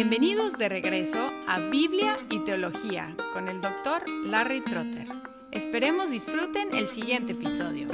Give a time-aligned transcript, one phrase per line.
[0.00, 5.08] Bienvenidos de regreso a Biblia y Teología con el doctor Larry Trotter.
[5.50, 7.88] Esperemos disfruten el siguiente episodio.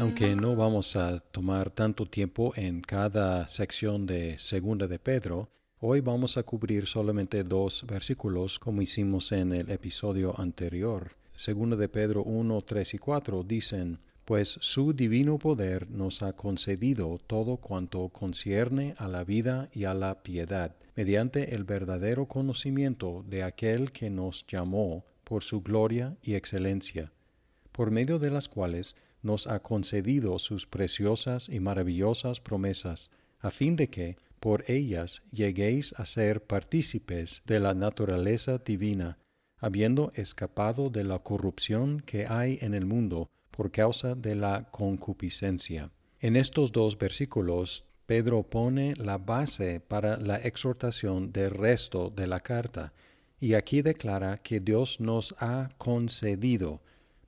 [0.00, 6.00] Aunque no vamos a tomar tanto tiempo en cada sección de Segunda de Pedro, hoy
[6.00, 11.12] vamos a cubrir solamente dos versículos como hicimos en el episodio anterior.
[11.36, 17.18] Segunda de Pedro 1, 3 y 4 dicen, pues su divino poder nos ha concedido
[17.26, 23.42] todo cuanto concierne a la vida y a la piedad, mediante el verdadero conocimiento de
[23.42, 27.10] aquel que nos llamó por su gloria y excelencia,
[27.72, 33.10] por medio de las cuales nos ha concedido sus preciosas y maravillosas promesas,
[33.40, 39.18] a fin de que, por ellas, lleguéis a ser partícipes de la naturaleza divina,
[39.58, 43.28] habiendo escapado de la corrupción que hay en el mundo,
[43.60, 45.90] por causa de la concupiscencia.
[46.18, 52.40] En estos dos versículos, Pedro pone la base para la exhortación del resto de la
[52.40, 52.94] carta,
[53.38, 56.80] y aquí declara que Dios nos ha concedido.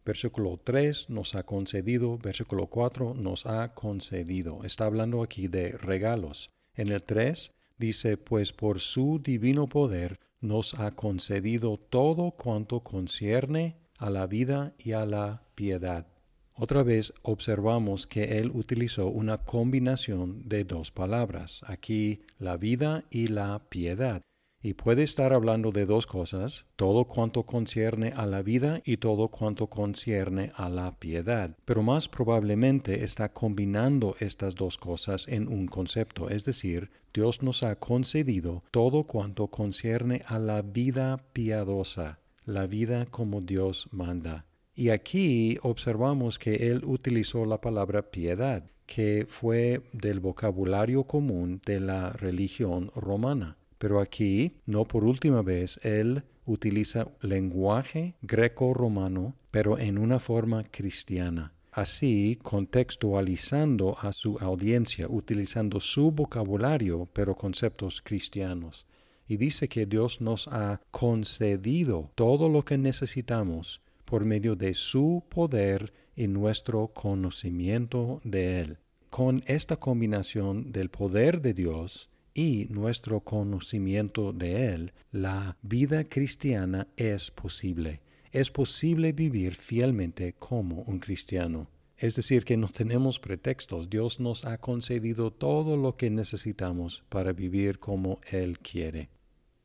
[0.07, 4.65] Versículo 3 nos ha concedido, versículo 4 nos ha concedido.
[4.65, 6.49] Está hablando aquí de regalos.
[6.75, 13.77] En el 3 dice, pues por su divino poder nos ha concedido todo cuanto concierne
[13.99, 16.12] a la vida y a la piedad.
[16.55, 23.29] Otra vez observamos que él utilizó una combinación de dos palabras, aquí la vida y
[23.29, 24.23] la piedad.
[24.65, 29.27] Y puede estar hablando de dos cosas, todo cuanto concierne a la vida y todo
[29.29, 31.57] cuanto concierne a la piedad.
[31.65, 37.65] Pero más probablemente está combinando estas dos cosas en un concepto, es decir, Dios nos
[37.65, 44.47] ha concedido todo cuanto concierne a la vida piadosa, la vida como Dios manda.
[44.75, 51.81] Y aquí observamos que él utilizó la palabra piedad, que fue del vocabulario común de
[51.81, 53.59] la religión romana.
[53.79, 61.53] Pero aquí, no por última vez, él utiliza lenguaje greco-romano, pero en una forma cristiana.
[61.71, 68.87] Así, contextualizando a su audiencia, utilizando su vocabulario, pero conceptos cristianos.
[69.27, 73.81] Y dice que Dios nos ha concedido todo lo que necesitamos
[74.13, 78.79] por medio de su poder y nuestro conocimiento de Él.
[79.09, 86.89] Con esta combinación del poder de Dios y nuestro conocimiento de Él, la vida cristiana
[86.99, 88.03] es posible.
[88.33, 91.71] Es posible vivir fielmente como un cristiano.
[91.97, 93.89] Es decir, que no tenemos pretextos.
[93.89, 99.09] Dios nos ha concedido todo lo que necesitamos para vivir como Él quiere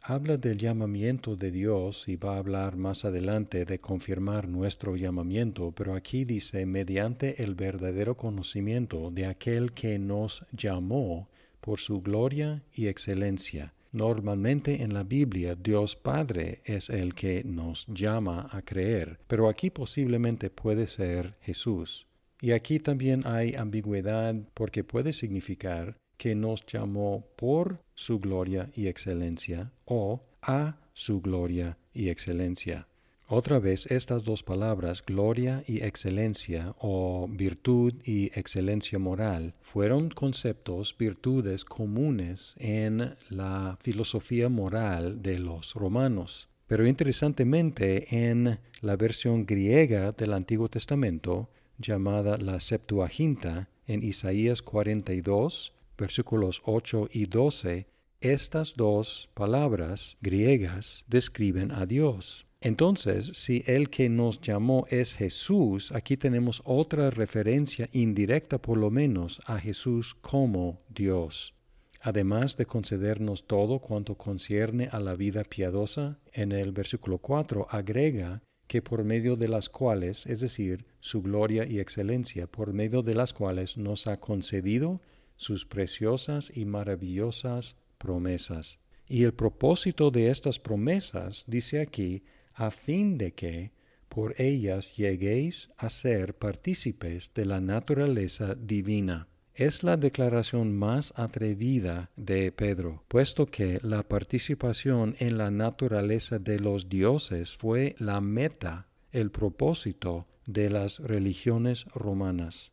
[0.09, 5.73] habla del llamamiento de Dios y va a hablar más adelante de confirmar nuestro llamamiento,
[5.73, 11.27] pero aquí dice mediante el verdadero conocimiento de aquel que nos llamó
[11.59, 13.73] por su gloria y excelencia.
[13.91, 19.71] Normalmente en la Biblia Dios Padre es el que nos llama a creer, pero aquí
[19.71, 22.07] posiblemente puede ser Jesús.
[22.39, 28.87] Y aquí también hay ambigüedad porque puede significar que nos llamó por su gloria y
[28.87, 32.87] excelencia o a su gloria y excelencia.
[33.27, 40.95] Otra vez estas dos palabras, gloria y excelencia o virtud y excelencia moral, fueron conceptos,
[40.97, 46.47] virtudes comunes en la filosofía moral de los romanos.
[46.67, 55.73] Pero interesantemente en la versión griega del Antiguo Testamento, llamada la Septuaginta, en Isaías 42,
[55.97, 57.87] versículos 8 y 12,
[58.21, 62.47] estas dos palabras griegas describen a Dios.
[62.59, 68.89] Entonces, si el que nos llamó es Jesús, aquí tenemos otra referencia indirecta por lo
[68.89, 71.53] menos a Jesús como Dios.
[72.01, 78.41] Además de concedernos todo cuanto concierne a la vida piadosa, en el versículo 4 agrega
[78.67, 83.13] que por medio de las cuales, es decir, su gloria y excelencia, por medio de
[83.13, 85.01] las cuales nos ha concedido
[85.37, 88.79] sus preciosas y maravillosas promesas.
[89.07, 92.23] Y el propósito de estas promesas, dice aquí,
[92.53, 93.71] a fin de que
[94.09, 99.27] por ellas lleguéis a ser partícipes de la naturaleza divina.
[99.53, 106.59] Es la declaración más atrevida de Pedro, puesto que la participación en la naturaleza de
[106.59, 112.71] los dioses fue la meta, el propósito de las religiones romanas.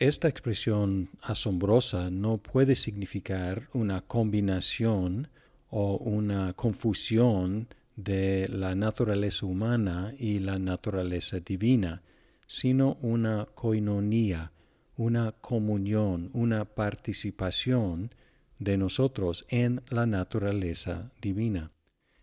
[0.00, 5.28] Esta expresión asombrosa no puede significar una combinación
[5.68, 12.00] o una confusión de la naturaleza humana y la naturaleza divina,
[12.46, 14.52] sino una coinonía,
[14.96, 18.14] una comunión, una participación
[18.58, 21.72] de nosotros en la naturaleza divina.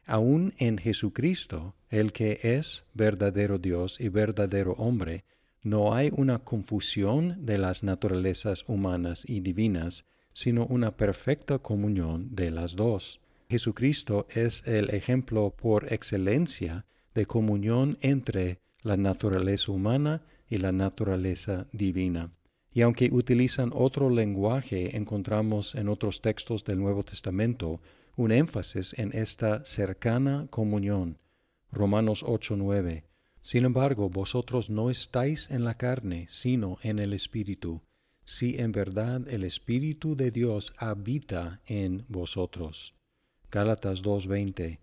[0.07, 5.25] Aún en Jesucristo, el que es verdadero Dios y verdadero hombre,
[5.63, 12.51] no hay una confusión de las naturalezas humanas y divinas, sino una perfecta comunión de
[12.51, 13.21] las dos.
[13.49, 21.67] Jesucristo es el ejemplo por excelencia de comunión entre la naturaleza humana y la naturaleza
[21.71, 22.31] divina.
[22.71, 27.81] Y aunque utilizan otro lenguaje, encontramos en otros textos del Nuevo Testamento
[28.15, 31.17] un énfasis en esta cercana comunión.
[31.71, 33.06] Romanos 8:9.
[33.47, 37.81] Sin embargo, vosotros no estáis en la carne, sino en el Espíritu,
[38.25, 42.93] si en verdad el Espíritu de Dios habita en vosotros.
[43.49, 44.81] Gálatas 2:20.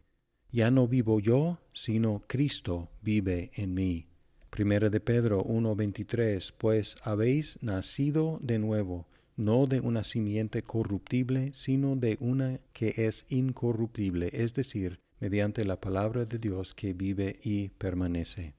[0.51, 4.07] Ya no vivo yo, sino Cristo vive en mí.
[4.49, 6.51] Primera de Pedro 1:23.
[6.57, 9.07] Pues habéis nacido de nuevo,
[9.37, 15.81] no de una simiente corruptible, sino de una que es incorruptible, es decir, mediante la
[15.81, 18.55] palabra de Dios que vive y permanece.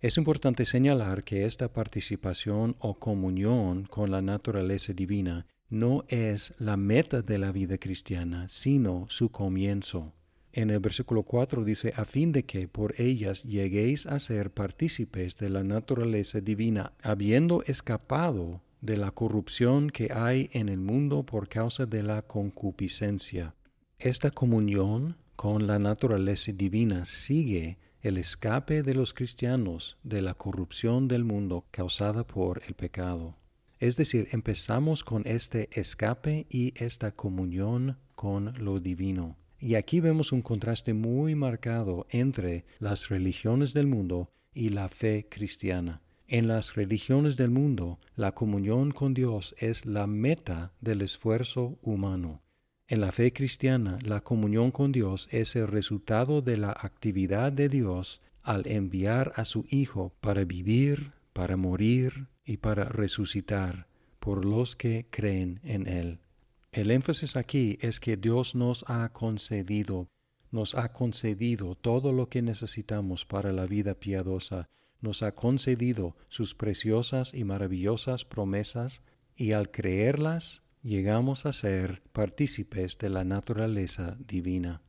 [0.00, 6.76] Es importante señalar que esta participación o comunión con la naturaleza divina no es la
[6.76, 10.12] meta de la vida cristiana, sino su comienzo.
[10.52, 15.36] En el versículo 4 dice, a fin de que por ellas lleguéis a ser partícipes
[15.36, 21.48] de la naturaleza divina, habiendo escapado de la corrupción que hay en el mundo por
[21.48, 23.54] causa de la concupiscencia.
[23.98, 31.08] Esta comunión con la naturaleza divina sigue el escape de los cristianos de la corrupción
[31.08, 33.36] del mundo causada por el pecado.
[33.80, 39.36] Es decir, empezamos con este escape y esta comunión con lo divino.
[39.58, 45.26] Y aquí vemos un contraste muy marcado entre las religiones del mundo y la fe
[45.30, 46.02] cristiana.
[46.28, 52.43] En las religiones del mundo, la comunión con Dios es la meta del esfuerzo humano.
[52.86, 57.70] En la fe cristiana, la comunión con Dios es el resultado de la actividad de
[57.70, 63.86] Dios al enviar a su Hijo para vivir, para morir y para resucitar
[64.20, 66.20] por los que creen en Él.
[66.72, 70.08] El énfasis aquí es que Dios nos ha concedido,
[70.50, 74.68] nos ha concedido todo lo que necesitamos para la vida piadosa,
[75.00, 79.02] nos ha concedido sus preciosas y maravillosas promesas,
[79.36, 84.82] y al creerlas llegamos a ser partícipes de la naturaleza divina.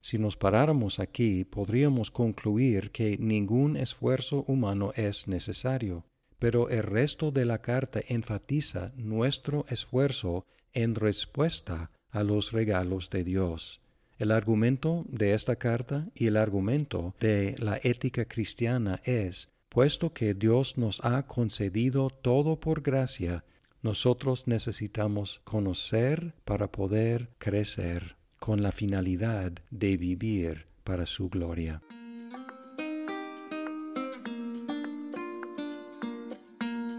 [0.00, 6.04] Si nos paráramos aquí, podríamos concluir que ningún esfuerzo humano es necesario,
[6.38, 13.22] pero el resto de la carta enfatiza nuestro esfuerzo en respuesta a los regalos de
[13.22, 13.80] Dios.
[14.18, 20.34] El argumento de esta carta y el argumento de la ética cristiana es, puesto que
[20.34, 23.44] Dios nos ha concedido todo por gracia,
[23.82, 31.82] nosotros necesitamos conocer para poder crecer con la finalidad de vivir para su gloria.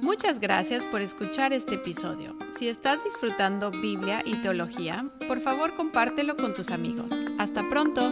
[0.02, 2.38] Muchas gracias por escuchar este episodio.
[2.58, 7.12] Si estás disfrutando Biblia y teología, por favor compártelo con tus amigos.
[7.40, 8.12] Hasta pronto.